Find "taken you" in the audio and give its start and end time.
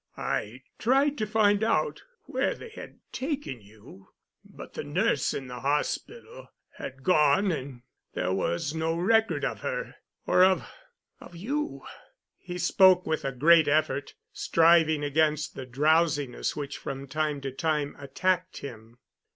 3.11-4.07